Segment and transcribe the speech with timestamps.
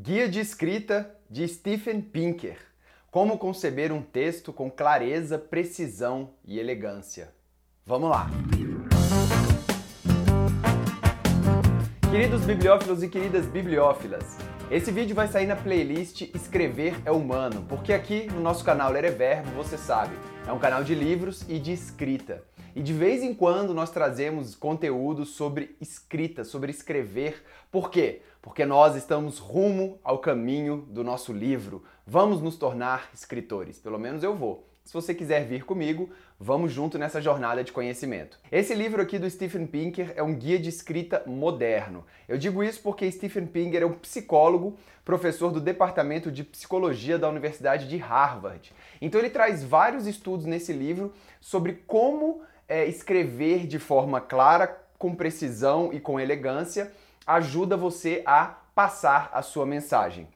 [0.00, 2.56] Guia de escrita de Stephen Pinker.
[3.10, 7.34] Como conceber um texto com clareza, precisão e elegância.
[7.84, 8.30] Vamos lá!
[12.12, 14.38] Queridos bibliófilos e queridas bibliófilas,
[14.70, 19.04] esse vídeo vai sair na playlist Escrever é Humano, porque aqui no nosso canal Ler
[19.04, 20.14] é Verbo, você sabe,
[20.48, 22.42] é um canal de livros e de escrita.
[22.74, 27.44] E de vez em quando nós trazemos conteúdo sobre escrita, sobre escrever.
[27.70, 28.22] Por quê?
[28.40, 31.84] Porque nós estamos rumo ao caminho do nosso livro.
[32.06, 33.78] Vamos nos tornar escritores.
[33.78, 34.66] Pelo menos eu vou.
[34.84, 38.38] Se você quiser vir comigo, vamos junto nessa jornada de conhecimento.
[38.50, 42.04] Esse livro aqui do Stephen Pinker é um guia de escrita moderno.
[42.28, 47.28] Eu digo isso porque Stephen Pinker é um psicólogo, professor do Departamento de Psicologia da
[47.28, 48.72] Universidade de Harvard.
[49.00, 55.14] Então ele traz vários estudos nesse livro sobre como é, escrever de forma clara, com
[55.14, 56.92] precisão e com elegância
[57.26, 60.26] ajuda você a passar a sua mensagem.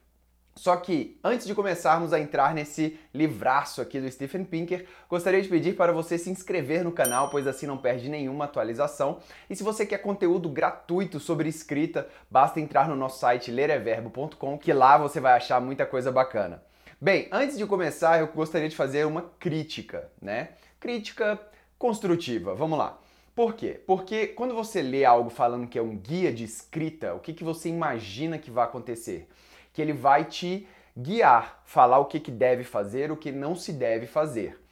[0.55, 5.49] Só que, antes de começarmos a entrar nesse livraço aqui do Stephen Pinker, gostaria de
[5.49, 9.19] pedir para você se inscrever no canal, pois assim não perde nenhuma atualização.
[9.49, 14.71] E se você quer conteúdo gratuito sobre escrita, basta entrar no nosso site lereverbo.com, que
[14.71, 16.63] lá você vai achar muita coisa bacana.
[17.01, 20.49] Bem, antes de começar, eu gostaria de fazer uma crítica, né?
[20.79, 21.39] Crítica
[21.77, 22.53] construtiva.
[22.53, 22.99] Vamos lá.
[23.35, 23.81] Por quê?
[23.87, 27.43] Porque quando você lê algo falando que é um guia de escrita, o que, que
[27.43, 29.27] você imagina que vai acontecer?
[29.73, 33.73] Que ele vai te guiar, falar o que, que deve fazer, o que não se
[33.73, 34.63] deve fazer.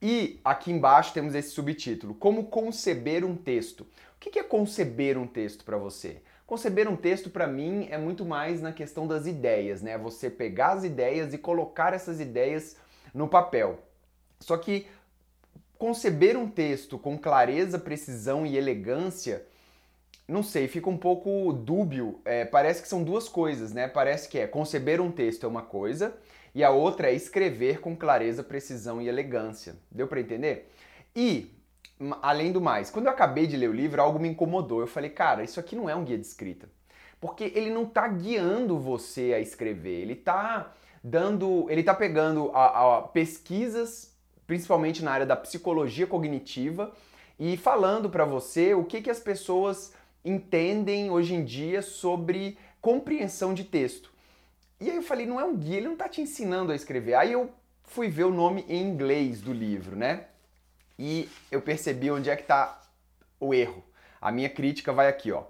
[0.00, 3.80] E aqui embaixo temos esse subtítulo: Como conceber um texto.
[4.16, 6.22] O que é conceber um texto para você?
[6.46, 9.98] Conceber um texto para mim é muito mais na questão das ideias, né?
[9.98, 12.76] Você pegar as ideias e colocar essas ideias
[13.12, 13.78] no papel.
[14.40, 14.86] Só que
[15.78, 19.44] conceber um texto com clareza, precisão e elegância
[20.26, 22.20] não sei, fica um pouco dúbio.
[22.24, 23.86] É, parece que são duas coisas, né?
[23.86, 26.16] Parece que é conceber um texto é uma coisa
[26.54, 29.76] e a outra é escrever com clareza, precisão e elegância.
[29.90, 30.70] Deu para entender?
[31.14, 31.52] E
[32.22, 34.80] além do mais, quando eu acabei de ler o livro, algo me incomodou.
[34.80, 36.68] Eu falei, cara, isso aqui não é um guia de escrita.
[37.20, 42.98] Porque ele não está guiando você a escrever, ele está dando, ele tá pegando a,
[42.98, 44.14] a pesquisas,
[44.46, 46.92] principalmente na área da psicologia cognitiva,
[47.38, 49.92] e falando para você o que, que as pessoas
[50.24, 54.12] entendem hoje em dia sobre compreensão de texto.
[54.80, 57.14] E aí eu falei, não é um guia, ele não está te ensinando a escrever.
[57.14, 57.52] Aí eu
[57.84, 60.26] fui ver o nome em inglês do livro, né?
[60.98, 62.80] E eu percebi onde é que está
[63.38, 63.84] o erro.
[64.20, 65.44] A minha crítica vai aqui, ó.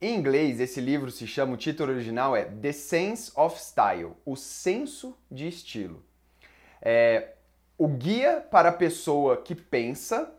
[0.00, 4.34] Em inglês, esse livro se chama, o título original é The Sense of Style, o
[4.34, 6.04] senso de estilo.
[6.80, 7.34] É,
[7.78, 10.32] o guia para a pessoa que pensa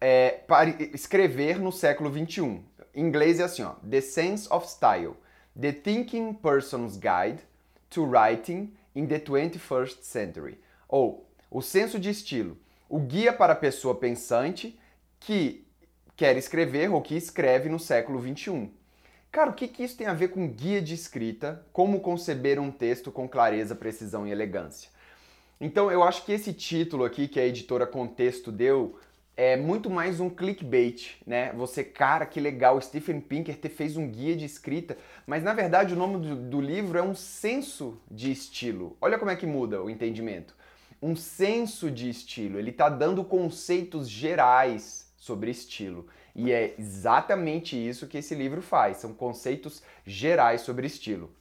[0.00, 2.64] é, para escrever no século 21.
[2.98, 5.14] Em inglês é assim, ó, The Sense of Style,
[5.54, 7.38] The Thinking Person's Guide
[7.90, 10.58] to Writing in the 21st Century.
[10.88, 14.76] Ou O Senso de Estilo, o guia para a pessoa pensante
[15.20, 15.64] que
[16.16, 18.68] quer escrever ou que escreve no século 21.
[19.30, 21.64] Cara, o que, que isso tem a ver com guia de escrita?
[21.72, 24.90] Como conceber um texto com clareza, precisão e elegância?
[25.60, 28.98] Então, eu acho que esse título aqui que a editora Contexto deu
[29.38, 31.52] é muito mais um clickbait, né?
[31.52, 35.96] Você, cara, que legal, Stephen Pinker fez um guia de escrita, mas na verdade o
[35.96, 38.96] nome do, do, livro é um senso de estilo.
[39.00, 40.56] Olha como é que muda o entendimento.
[41.00, 46.08] Um senso de estilo, ele está dando conceitos gerais sobre estilo.
[46.34, 51.32] E é exatamente isso que esse livro faz, são conceitos gerais sobre estilo.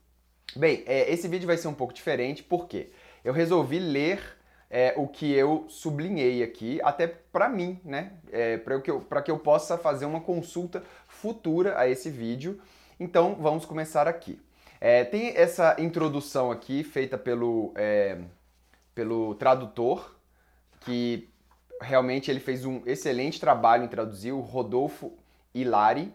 [0.55, 2.91] Bem, é, esse vídeo vai ser um pouco diferente, porque
[3.23, 4.36] eu resolvi ler
[4.69, 8.13] é, o que eu sublinhei aqui, até para mim, né?
[8.31, 12.59] É, para que, eu, que eu possa fazer uma consulta futura a esse vídeo.
[12.99, 14.39] Então vamos começar aqui.
[14.79, 18.19] É, tem essa introdução aqui feita pelo, é,
[18.93, 20.15] pelo tradutor,
[20.81, 21.29] que
[21.81, 25.13] realmente ele fez um excelente trabalho em traduzir, o Rodolfo
[25.53, 26.13] Hilari.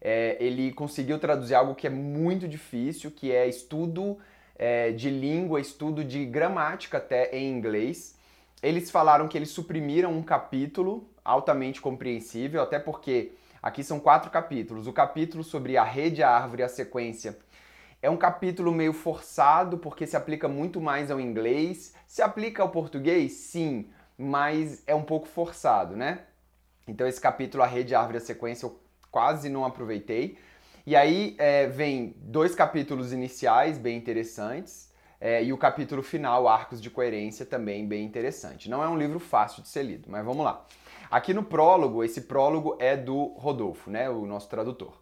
[0.00, 4.18] É, ele conseguiu traduzir algo que é muito difícil, que é estudo
[4.62, 8.16] é, de língua, estudo de gramática até em inglês.
[8.62, 14.86] Eles falaram que eles suprimiram um capítulo altamente compreensível, até porque aqui são quatro capítulos.
[14.86, 17.36] O capítulo sobre a rede, a árvore e a sequência
[18.00, 21.92] é um capítulo meio forçado, porque se aplica muito mais ao inglês.
[22.06, 23.32] Se aplica ao português?
[23.32, 26.20] Sim, mas é um pouco forçado, né?
[26.86, 28.78] Então esse capítulo, a rede, a árvore e a sequência, eu
[29.10, 30.38] quase não aproveitei.
[30.84, 34.90] E aí é, vem dois capítulos iniciais bem interessantes
[35.20, 38.68] é, e o capítulo final, Arcos de Coerência, também bem interessante.
[38.68, 40.66] Não é um livro fácil de ser lido, mas vamos lá.
[41.08, 44.94] Aqui no prólogo, esse prólogo é do Rodolfo, né, o nosso tradutor.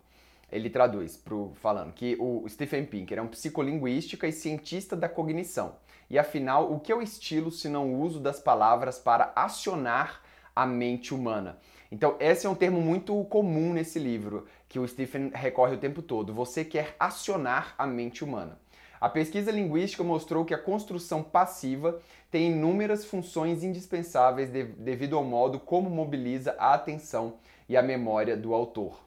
[0.53, 5.77] ele traduz pro, falando que o Stephen Pinker é um psicolinguística e cientista da cognição.
[6.09, 10.23] E afinal, o que é o estilo se não o uso das palavras para acionar
[10.55, 11.59] a mente humana?
[11.91, 16.01] Então, esse é um termo muito comum nesse livro, que o Stephen recorre o tempo
[16.01, 16.33] todo.
[16.33, 18.59] Você quer acionar a mente humana.
[19.01, 21.99] A pesquisa linguística mostrou que a construção passiva
[22.31, 27.39] tem inúmeras funções indispensáveis de, devido ao modo como mobiliza a atenção
[27.69, 29.01] e a memória do autor.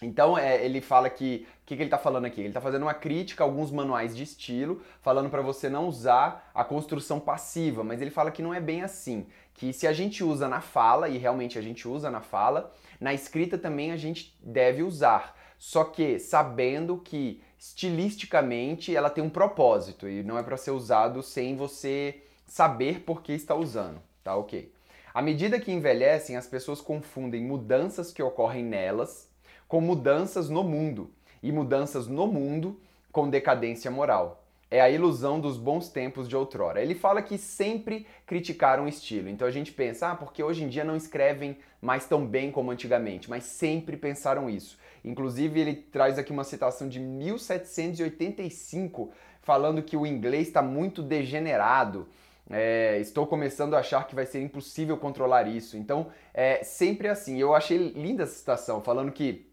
[0.00, 2.40] Então é, ele fala que o que, que, ele está falando aqui?
[2.40, 6.50] Ele está fazendo uma crítica a alguns manuais de estilo, falando para você não usar
[6.54, 9.26] a construção passiva, mas ele fala que não é bem assim.
[9.52, 13.12] Que se a gente usa na fala, e realmente a gente usa na fala, na
[13.12, 15.36] escrita também a gente deve usar.
[15.58, 21.22] Só que sabendo que estilisticamente ela tem um propósito e não é para ser usado
[21.22, 24.72] sem você saber por que está usando, tá ok?
[25.12, 29.27] À medida que envelhecem, as pessoas confundem mudanças que ocorrem nelas
[29.68, 31.12] com mudanças no mundo,
[31.42, 32.80] e mudanças no mundo
[33.12, 34.42] com decadência moral.
[34.70, 36.82] É a ilusão dos bons tempos de outrora.
[36.82, 39.26] Ele fala que sempre criticaram o estilo.
[39.28, 42.70] Então a gente pensa, ah, porque hoje em dia não escrevem mais tão bem como
[42.70, 44.76] antigamente, mas sempre pensaram isso.
[45.04, 49.10] Inclusive, ele traz aqui uma citação de 1785,
[49.40, 52.06] falando que o inglês está muito degenerado.
[52.50, 55.78] É, estou começando a achar que vai ser impossível controlar isso.
[55.78, 57.38] Então, é sempre assim.
[57.38, 59.47] Eu achei linda essa citação, falando que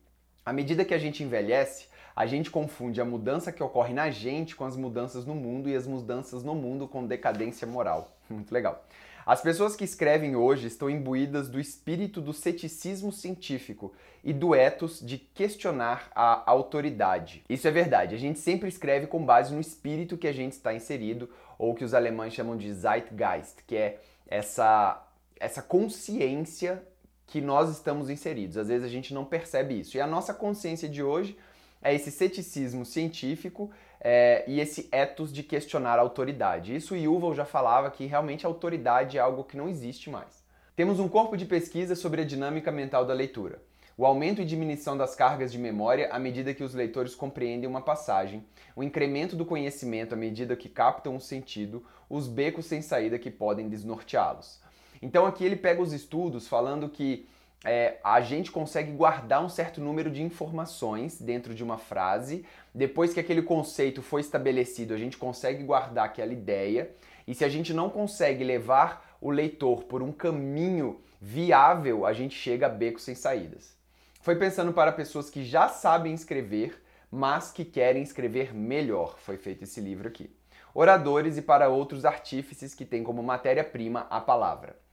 [0.45, 4.56] à medida que a gente envelhece, a gente confunde a mudança que ocorre na gente
[4.56, 8.15] com as mudanças no mundo e as mudanças no mundo com decadência moral.
[8.30, 8.86] Muito legal.
[9.25, 13.92] As pessoas que escrevem hoje estão imbuídas do espírito do ceticismo científico
[14.24, 17.44] e do ethos de questionar a autoridade.
[17.50, 20.75] Isso é verdade, a gente sempre escreve com base no espírito que a gente está
[20.75, 21.27] inserido,
[21.57, 25.03] ou que os alemães chamam de Zeitgeist, que é essa,
[25.39, 26.83] essa consciência
[27.27, 28.57] que nós estamos inseridos.
[28.57, 29.98] Às vezes a gente não percebe isso.
[29.98, 31.38] E a nossa consciência de hoje
[31.81, 33.69] é esse ceticismo científico
[34.01, 36.75] é, e esse ethos de questionar a autoridade.
[36.75, 40.44] Isso Yuval já falava que realmente a autoridade é algo que não existe mais.
[40.75, 43.62] Temos um corpo de pesquisa sobre a dinâmica mental da leitura.
[43.98, 47.81] O aumento e diminuição das cargas de memória à medida que os leitores compreendem uma
[47.81, 48.45] passagem,
[48.75, 53.31] o incremento do conhecimento à medida que captam um sentido, os becos sem saída que
[53.31, 54.60] podem desnorteá-los.
[55.01, 57.27] Então aqui ele pega os estudos falando que
[57.63, 62.45] é, a gente consegue guardar um certo número de informações dentro de uma frase.
[62.74, 66.92] Depois que aquele conceito foi estabelecido, a gente consegue guardar aquela ideia.
[67.27, 72.36] E se a gente não consegue levar o leitor por um caminho viável, a gente
[72.36, 73.75] chega a becos sem saídas.
[74.21, 79.18] Foi pensando para pessoas que já sabem escrever, mas que querem escrever melhor.
[79.18, 80.30] Foi feito esse livro aqui.
[80.74, 84.85] Oradores e para outros artífices que têm como matéria-prima a palavra.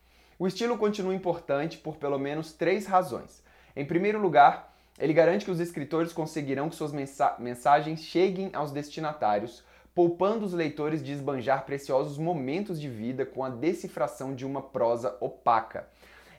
[0.42, 3.44] O estilo continua importante por pelo menos três razões.
[3.76, 8.72] Em primeiro lugar, ele garante que os escritores conseguirão que suas mensa mensagens cheguem aos
[8.72, 9.62] destinatários,
[9.94, 15.16] poupando os leitores de esbanjar preciosos momentos de vida com a decifração de uma prosa
[15.20, 15.88] opaca.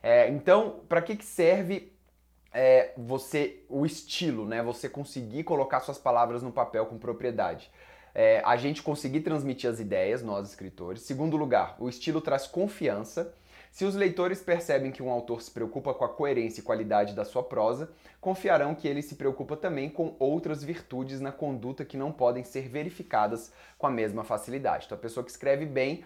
[0.04, 1.94] É, então, para que, que serve
[2.52, 4.62] é, você o estilo, né?
[4.64, 7.72] Você conseguir colocar suas palavras no papel com propriedade.
[8.14, 11.04] É, a gente conseguir transmitir as ideias, nós escritores.
[11.04, 13.34] Segundo lugar, o estilo traz confiança.
[13.74, 17.26] Se os leitores percebem que um autor se preocupa com a coerência e qualidade da
[17.26, 17.92] sua prosa,
[18.22, 22.70] confiarão que ele se preocupa também com outras virtudes na conduta que não podem ser
[22.70, 24.86] verificadas com a mesma facilidade.
[24.86, 26.06] Então, a pessoa que escreve bem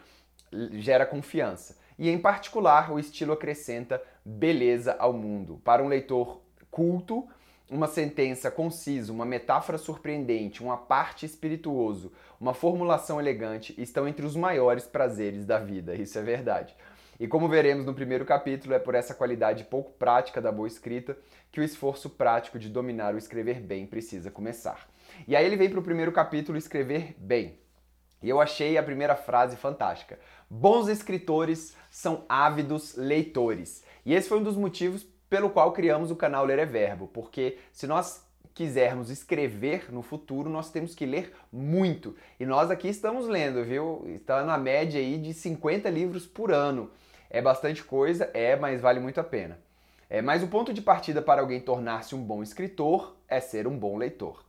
[0.80, 1.78] gera confiança.
[2.00, 5.60] E, em particular, o estilo acrescenta beleza ao mundo.
[5.66, 6.40] Para um leitor
[6.72, 7.28] culto,
[7.70, 14.38] uma sentença concisa, uma metáfora surpreendente, um aparte espirituoso, uma formulação elegante estão entre os
[14.38, 15.96] maiores prazeres da vida.
[15.96, 16.74] Isso é verdade.
[17.20, 21.18] E como veremos no primeiro capítulo, é por essa qualidade pouco prática da boa escrita
[21.52, 24.88] que o esforço prático de dominar o escrever bem precisa começar.
[25.28, 27.60] E aí ele vem para o primeiro capítulo escrever bem.
[28.22, 30.20] E eu achei a primeira frase fantástica.
[30.50, 33.84] Bons escritores são ávidos leitores.
[34.06, 37.58] E esse foi um dos motivos pelo qual criamos o canal Ler é Verbo, porque
[37.72, 38.27] se nós
[38.58, 42.16] quisermos escrever no futuro, nós temos que ler muito.
[42.40, 44.04] E nós aqui estamos lendo, viu?
[44.08, 46.90] Está na média aí de 50 livros por ano.
[47.30, 49.60] É bastante coisa, é, mas vale muito a pena.
[50.10, 53.78] É, mas o ponto de partida para alguém tornar-se um bom escritor é ser um
[53.78, 54.44] bom leitor.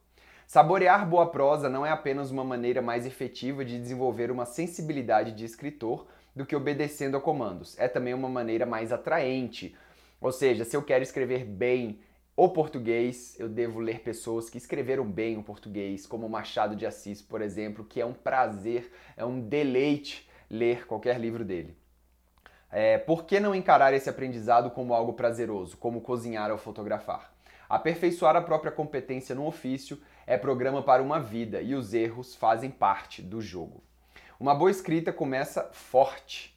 [0.46, 5.44] Saborear boa prosa não é apenas uma maneira mais efetiva de desenvolver uma sensibilidade de
[5.44, 9.76] escritor do que obedecendo a comandos, é também uma maneira mais atraente.
[10.18, 12.00] Ou seja, se eu quero escrever bem
[12.40, 17.20] o português, eu devo ler pessoas que escreveram bem o português, como Machado de Assis,
[17.20, 21.76] por exemplo, que é um prazer, é um deleite ler qualquer livro dele.
[22.70, 27.34] É, por que não encarar esse aprendizado como algo prazeroso, como cozinhar ou fotografar?
[27.68, 32.70] Aperfeiçoar a própria competência no ofício é programa para uma vida e os erros fazem
[32.70, 33.82] parte do jogo.
[34.38, 36.56] Uma boa escrita começa forte,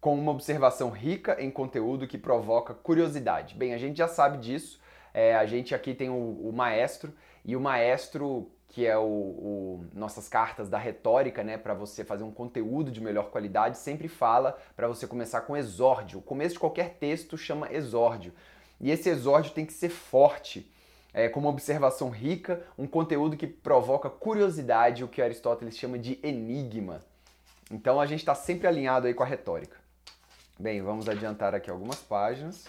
[0.00, 3.56] com uma observação rica em conteúdo que provoca curiosidade.
[3.56, 4.80] Bem, a gente já sabe disso.
[5.14, 7.12] É, a gente aqui tem o, o, maestro
[7.44, 12.24] e o maestro que é o, o nossas cartas da retórica, né, para você fazer
[12.24, 16.20] um conteúdo de melhor qualidade, sempre fala para você começar com exórdio.
[16.20, 18.32] O começo de qualquer texto chama exórdio.
[18.80, 20.72] E esse exórdio tem que ser forte,
[21.12, 26.18] é, com uma observação rica, um conteúdo que provoca curiosidade, o que Aristóteles chama de
[26.22, 27.00] enigma.
[27.70, 29.76] Então a gente está sempre alinhado aí com a retórica.
[30.58, 32.66] Bem, vamos adiantar aqui algumas páginas.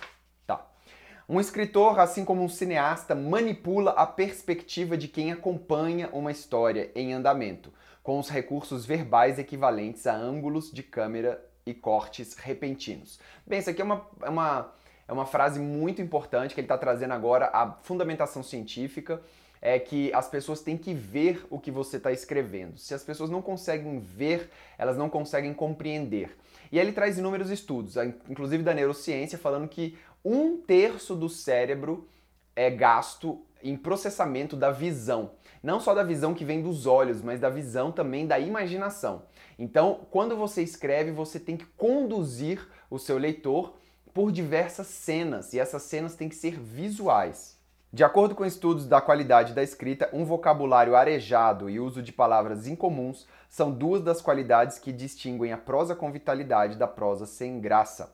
[1.27, 7.13] Um escritor, assim como um cineasta, manipula a perspectiva de quem acompanha uma história em
[7.13, 7.72] andamento,
[8.03, 13.22] com os recursos verbais equivalentes a ângulos de câmera e cortes repentinos.
[13.48, 14.74] Bem, isso aqui é uma, é uma,
[15.08, 19.22] é uma frase muito importante que ele está trazendo agora, a fundamentação científica
[19.62, 22.77] é que as pessoas têm que ver o que você está escrevendo.
[22.77, 26.38] Se as pessoas não conseguem ver, elas não conseguem compreender.
[26.70, 27.96] E ele traz inúmeros estudos,
[28.27, 32.08] inclusive da neurociência, falando que um terço do cérebro
[32.56, 35.32] é gasto em processamento da visão.
[35.62, 39.24] Não só da visão que vem dos olhos, mas da visão também da imaginação.
[39.58, 43.77] Então, quando você escreve, você tem que conduzir o seu leitor
[44.13, 47.58] por diversas cenas, e essas cenas têm que ser visuais.
[47.92, 52.68] De acordo com estudos da qualidade da escrita, um vocabulário arejado e uso de palavras
[52.68, 58.12] incomuns são duas das qualidades que distinguem a prosa com vitalidade da prosa sem graça.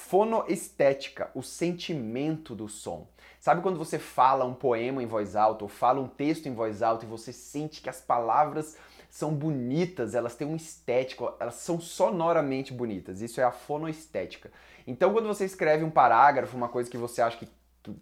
[0.00, 3.06] Fonoestética, o sentimento do som.
[3.38, 6.82] Sabe quando você fala um poema em voz alta ou fala um texto em voz
[6.82, 8.76] alta e você sente que as palavras
[9.08, 13.20] são bonitas, elas têm um estético, elas são sonoramente bonitas.
[13.20, 14.50] Isso é a fonoestética.
[14.86, 17.48] Então, quando você escreve um parágrafo, uma coisa que você acha que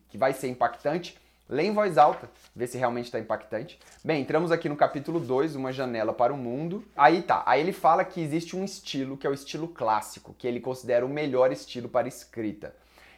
[0.08, 1.16] que vai ser impactante,
[1.48, 3.78] lê em voz alta, vê se realmente está impactante.
[4.04, 6.84] Bem, entramos aqui no capítulo 2, Uma Janela para o Mundo.
[6.96, 10.46] Aí tá, aí ele fala que existe um estilo, que é o estilo clássico, que
[10.46, 12.74] ele considera o melhor estilo para escrita.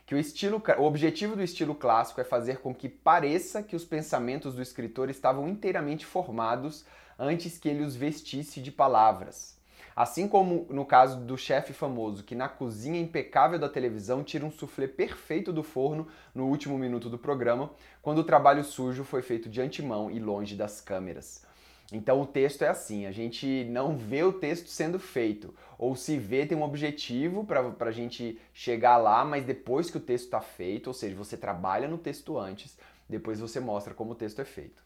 [0.06, 3.84] Que o, estilo, o objetivo do estilo clássico é fazer com que pareça que os
[3.84, 6.84] pensamentos do escritor estavam inteiramente formados
[7.18, 9.59] antes que ele os vestisse de palavras.
[10.00, 14.50] Assim como no caso do chefe famoso que na cozinha impecável da televisão tira um
[14.50, 19.46] soufflé perfeito do forno no último minuto do programa, quando o trabalho sujo foi feito
[19.50, 21.44] de antemão e longe das câmeras.
[21.92, 26.16] Então o texto é assim, a gente não vê o texto sendo feito, ou se
[26.16, 30.40] vê tem um objetivo para a gente chegar lá, mas depois que o texto está
[30.40, 34.46] feito, ou seja, você trabalha no texto antes, depois você mostra como o texto é
[34.46, 34.82] feito.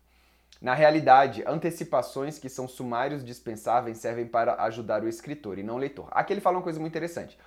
[0.65, 5.79] Na realidade, antecipações que são sumários dispensáveis servem para ajudar o escritor e não o
[5.79, 6.09] leitor.
[6.11, 7.39] Aqui ele fala uma coisa muito interessante.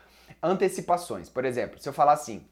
[0.44, 1.28] Antecipações.
[1.28, 2.46] Por exemplo, se eu falar assim,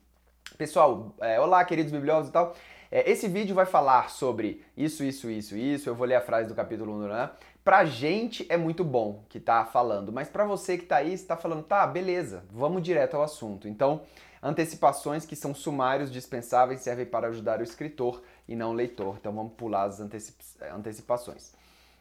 [0.57, 2.55] pessoal, é, olá queridos bibliólogos e tal,
[2.91, 6.49] é, esse vídeo vai falar sobre isso, isso, isso, isso, eu vou ler a frase
[6.49, 7.29] do capítulo 1, né?
[7.63, 11.27] Pra gente é muito bom que tá falando, mas para você que tá aí, você
[11.27, 13.67] tá falando, tá, beleza, vamos direto ao assunto.
[13.67, 14.01] Então,
[14.41, 19.17] antecipações que são sumários dispensáveis servem para ajudar o escritor e não leitor.
[19.19, 21.53] Então vamos pular as antecipações.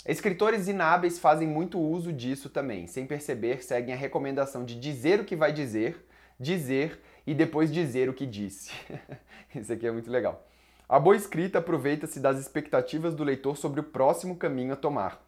[0.06, 2.86] Escritores inábeis fazem muito uso disso também.
[2.86, 6.06] Sem perceber, seguem a recomendação de dizer o que vai dizer,
[6.38, 8.70] dizer e depois dizer o que disse.
[9.54, 10.46] Isso aqui é muito legal.
[10.86, 15.24] A boa escrita aproveita-se das expectativas do leitor sobre o próximo caminho a tomar.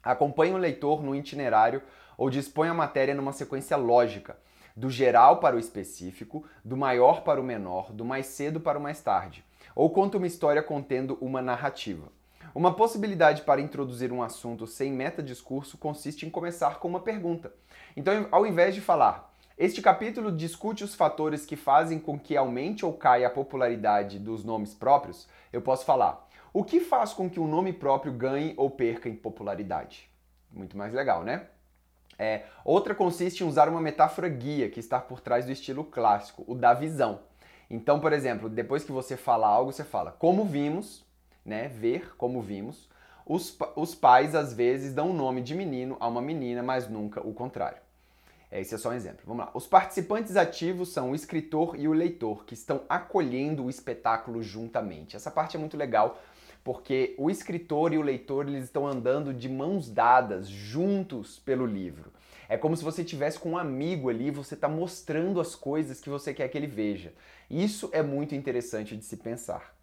[0.00, 1.82] Acompanha o leitor no itinerário
[2.16, 4.36] ou dispõe a matéria numa sequência lógica,
[4.76, 8.82] do geral para o específico, do maior para o menor, do mais cedo para o
[8.82, 12.08] mais tarde ou conta uma história contendo uma narrativa.
[12.54, 17.52] Uma possibilidade para introduzir um assunto sem meta-discurso consiste em começar com uma pergunta.
[17.96, 22.84] Então, ao invés de falar, este capítulo discute os fatores que fazem com que aumente
[22.84, 27.40] ou caia a popularidade dos nomes próprios, eu posso falar, o que faz com que
[27.40, 30.10] um nome próprio ganhe ou perca em popularidade?
[30.50, 31.46] Muito mais legal, né?
[32.18, 36.44] É, outra consiste em usar uma metáfora guia que está por trás do estilo clássico,
[36.46, 37.20] o da visão.
[37.72, 41.02] Então, por exemplo, depois que você fala algo, você fala como vimos,
[41.42, 41.68] né?
[41.68, 42.86] Ver como vimos.
[43.24, 47.26] Os, os pais às vezes dão o nome de menino a uma menina, mas nunca
[47.26, 47.78] o contrário.
[48.50, 49.22] Esse é só um exemplo.
[49.24, 49.50] Vamos lá.
[49.54, 55.16] Os participantes ativos são o escritor e o leitor, que estão acolhendo o espetáculo juntamente.
[55.16, 56.20] Essa parte é muito legal,
[56.62, 62.12] porque o escritor e o leitor eles estão andando de mãos dadas, juntos pelo livro.
[62.52, 66.10] É como se você tivesse com um amigo ali, você está mostrando as coisas que
[66.10, 67.14] você quer que ele veja.
[67.48, 69.74] Isso é muito interessante de se pensar.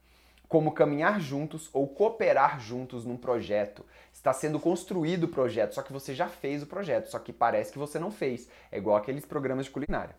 [0.48, 3.84] Como caminhar juntos ou cooperar juntos num projeto.
[4.14, 7.72] Está sendo construído o projeto, só que você já fez o projeto, só que parece
[7.72, 8.48] que você não fez.
[8.72, 10.16] É igual aqueles programas de culinária.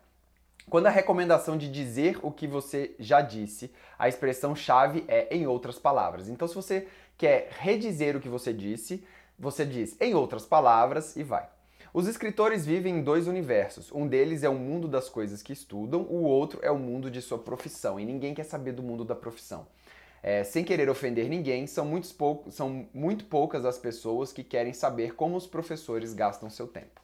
[0.69, 5.47] Quando a recomendação de dizer o que você já disse, a expressão chave é em
[5.47, 6.27] outras palavras.
[6.27, 6.85] Então, se você
[7.17, 9.07] quer redizer o que você disse,
[9.39, 11.47] você diz em outras palavras e vai.
[11.93, 13.91] Os escritores vivem em dois universos.
[13.91, 17.21] Um deles é o mundo das coisas que estudam, o outro é o mundo de
[17.21, 17.99] sua profissão.
[17.99, 19.67] E ninguém quer saber do mundo da profissão.
[20.23, 22.15] É, sem querer ofender ninguém, são, muitos
[22.49, 27.01] são muito poucas as pessoas que querem saber como os professores gastam seu tempo.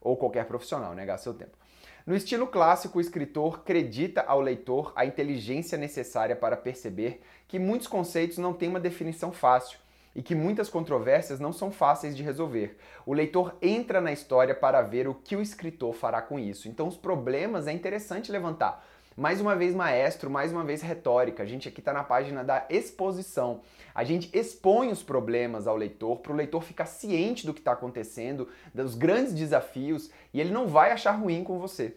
[0.00, 1.04] Ou qualquer profissional, né?
[1.04, 1.58] Gasta seu tempo.
[2.06, 7.86] No estilo clássico, o escritor acredita ao leitor a inteligência necessária para perceber que muitos
[7.86, 9.78] conceitos não têm uma definição fácil
[10.14, 12.76] e que muitas controvérsias não são fáceis de resolver.
[13.06, 16.68] O leitor entra na história para ver o que o escritor fará com isso.
[16.68, 18.84] Então, os problemas é interessante levantar.
[19.16, 21.42] Mais uma vez, maestro, mais uma vez, retórica.
[21.42, 23.60] A gente aqui está na página da exposição.
[23.94, 27.72] A gente expõe os problemas ao leitor para o leitor ficar ciente do que está
[27.72, 31.96] acontecendo, dos grandes desafios, e ele não vai achar ruim com você,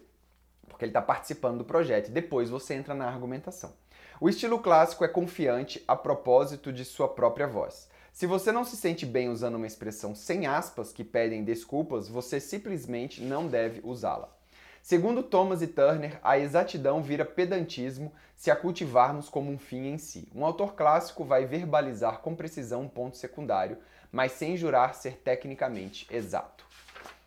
[0.68, 2.10] porque ele está participando do projeto.
[2.10, 3.72] Depois você entra na argumentação.
[4.20, 7.88] O estilo clássico é confiante a propósito de sua própria voz.
[8.14, 12.38] Se você não se sente bem usando uma expressão sem aspas que pedem desculpas, você
[12.38, 14.32] simplesmente não deve usá-la.
[14.80, 19.98] Segundo Thomas e Turner, a exatidão vira pedantismo se a cultivarmos como um fim em
[19.98, 20.28] si.
[20.32, 23.78] Um autor clássico vai verbalizar com precisão um ponto secundário,
[24.12, 26.64] mas sem jurar ser tecnicamente exato.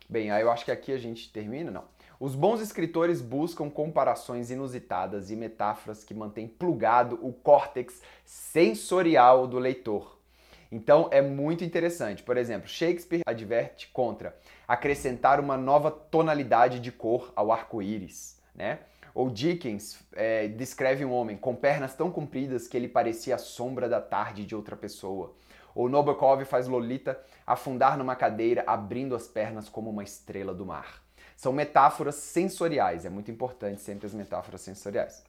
[0.08, 1.84] Bem, aí eu acho que aqui a gente termina, não.
[2.18, 9.58] Os bons escritores buscam comparações inusitadas e metáforas que mantêm plugado o córtex sensorial do
[9.58, 10.17] leitor.
[10.70, 12.22] Então é muito interessante.
[12.22, 18.80] Por exemplo, Shakespeare adverte contra acrescentar uma nova tonalidade de cor ao arco-íris, né?
[19.14, 23.88] Ou Dickens é, descreve um homem com pernas tão compridas que ele parecia a sombra
[23.88, 25.34] da tarde de outra pessoa.
[25.74, 31.02] Ou Nabokov faz Lolita afundar numa cadeira, abrindo as pernas como uma estrela do mar.
[31.36, 35.24] São metáforas sensoriais, é muito importante sempre as metáforas sensoriais.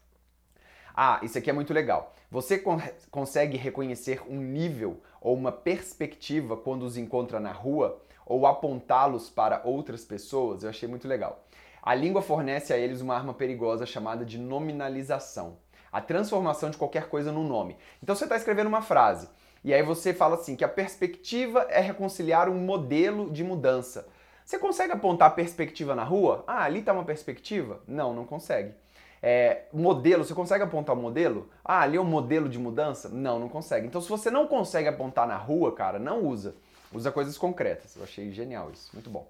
[1.02, 2.14] Ah, isso aqui é muito legal.
[2.30, 2.78] Você con
[3.10, 9.62] consegue reconhecer um nível ou uma perspectiva quando os encontra na rua ou apontá-los para
[9.64, 10.62] outras pessoas?
[10.62, 11.46] Eu achei muito legal.
[11.82, 15.56] A língua fornece a eles uma arma perigosa chamada de nominalização
[15.90, 17.78] a transformação de qualquer coisa num nome.
[18.04, 19.30] Então você está escrevendo uma frase
[19.64, 24.06] e aí você fala assim que a perspectiva é reconciliar um modelo de mudança.
[24.46, 26.44] Você consegue apontar a perspectiva na rua?
[26.46, 27.82] Ah, ali está uma perspectiva?
[27.88, 28.74] Não, não consegue.
[29.22, 31.50] É, modelo, você consegue apontar o um modelo?
[31.64, 33.10] Ah, ali é um modelo de mudança?
[33.10, 33.88] Não, não consegue.
[33.88, 36.56] Então, se você não consegue apontar na rua, cara, não usa.
[36.94, 37.96] Usa coisas concretas.
[37.96, 38.90] Eu achei genial isso.
[38.94, 39.30] Muito bom.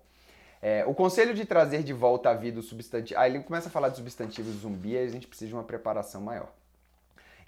[0.62, 3.20] É, o conselho de trazer de volta à vida o substantivo.
[3.20, 6.22] Aí ele começa a falar de substantivos zumbi, aí a gente precisa de uma preparação
[6.22, 6.50] maior.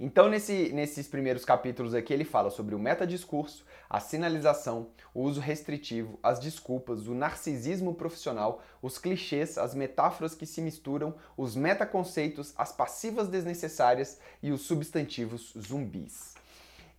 [0.03, 5.39] Então, nesse, nesses primeiros capítulos aqui, ele fala sobre o metadiscurso, a sinalização, o uso
[5.39, 12.51] restritivo, as desculpas, o narcisismo profissional, os clichês, as metáforas que se misturam, os metaconceitos,
[12.57, 16.33] as passivas desnecessárias e os substantivos zumbis.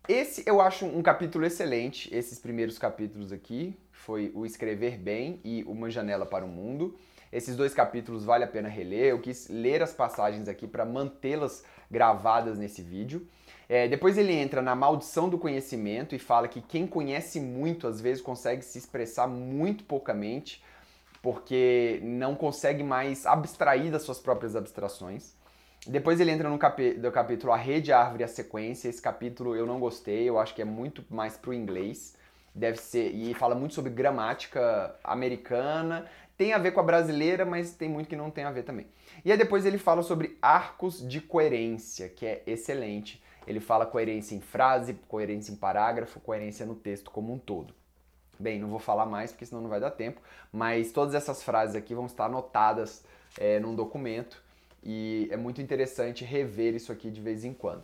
[0.07, 5.61] Esse eu acho um capítulo excelente, esses primeiros capítulos aqui, foi o Escrever Bem e
[5.65, 6.97] Uma Janela para o Mundo.
[7.33, 9.05] Esses dois capítulos vale a pena reler.
[9.05, 13.25] Eu quis ler as passagens aqui para mantê-las gravadas nesse vídeo.
[13.69, 18.01] É, depois ele entra na maldição do conhecimento e fala que quem conhece muito às
[18.01, 20.61] vezes consegue se expressar muito poucamente,
[21.21, 25.33] porque não consegue mais abstrair das suas próprias abstrações.
[25.87, 28.89] Depois ele entra no do capítulo A Rede, a Árvore e a Sequência.
[28.89, 32.15] Esse capítulo eu não gostei, eu acho que é muito mais pro inglês.
[32.55, 33.09] Deve ser.
[33.11, 36.05] E fala muito sobre gramática americana,
[36.37, 38.85] tem a ver com a brasileira, mas tem muito que não tem a ver também.
[39.25, 43.23] E aí depois ele fala sobre arcos de coerência, que é excelente.
[43.47, 47.73] Ele fala coerência em frase, coerência em parágrafo, coerência no texto como um todo.
[48.39, 51.75] Bem, não vou falar mais porque senão não vai dar tempo, mas todas essas frases
[51.75, 53.05] aqui vão estar anotadas
[53.37, 54.43] é, num documento
[54.83, 57.83] e é muito interessante rever isso aqui de vez em quando.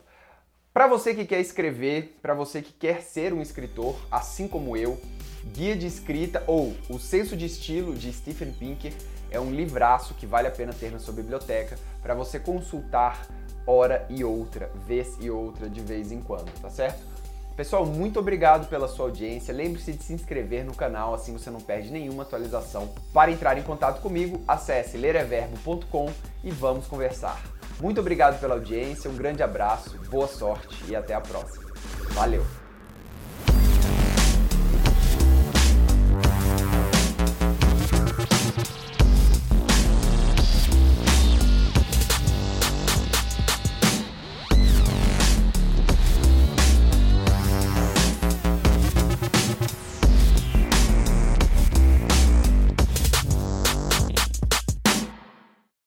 [0.74, 5.00] Para você que quer escrever, para você que quer ser um escritor, assim como eu,
[5.46, 8.94] Guia de Escrita ou O Senso de Estilo de Stephen Pinker
[9.32, 13.28] é um livraço que vale a pena ter na sua biblioteca para você consultar
[13.66, 17.10] hora e outra, vez e outra de vez em quando, tá certo?
[17.56, 19.54] Pessoal, muito obrigado pela sua audiência.
[19.54, 22.90] Lembre-se de se inscrever no canal, assim você não perde nenhuma atualização.
[23.14, 26.10] Para entrar em contato comigo, acesse lereverbo.com
[26.42, 27.38] e vamos conversar.
[27.80, 31.66] Muito obrigado pela audiência, um grande abraço, boa sorte e até a próxima.
[32.12, 32.59] Valeu!